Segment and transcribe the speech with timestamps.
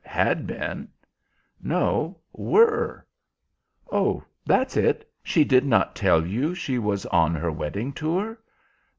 [0.03, 0.87] "Had been."
[1.61, 3.05] "No, were."
[3.91, 5.07] "Oh, that's it.
[5.21, 8.39] She did not tell you she was on her wedding tour?"